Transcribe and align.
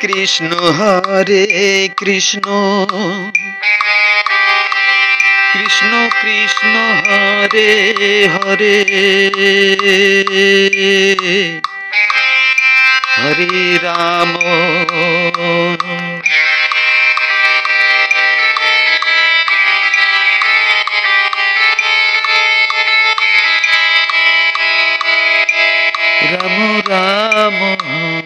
কৃষ্ণ 0.00 0.46
হরে 0.46 1.88
কৃষ্ণ। 1.96 2.40
কৃষ্ণ 5.52 6.08
কৃষ্ণ 6.22 6.92
হরে 7.06 8.28
হরে। 8.28 8.84
হরে 13.18 13.78
রাম। 13.82 14.38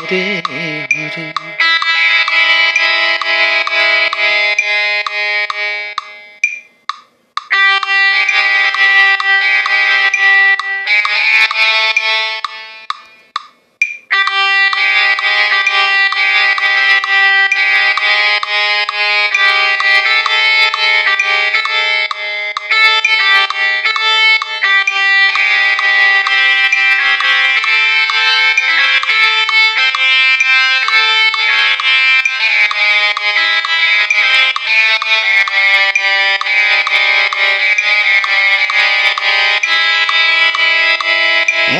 হরে 0.08 1.26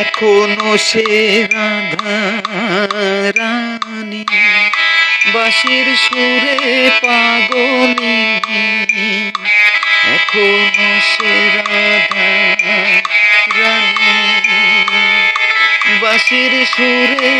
এখনও 0.00 0.73
সে 0.78 1.06
রাধা 1.55 2.17
রানী 3.39 4.23
বাঁশির 5.34 5.87
সুরে 6.05 6.56
পাগলি। 7.03 8.19
এখনও 10.15 10.91
সে 11.11 11.34
রাধা 11.56 12.28
রানী 13.59 14.15
বাঁশির 16.03 16.53
সুরে 16.75 17.33